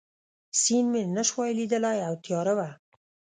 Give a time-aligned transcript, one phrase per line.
[0.61, 2.69] سیند مې نه شوای لیدای او تیاره وه.